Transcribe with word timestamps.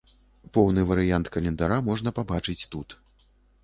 Поўны 0.57 0.85
варыянт 0.93 1.31
календара 1.37 1.79
можна 1.93 2.09
пабачыць 2.19 2.61
тут. 2.77 3.01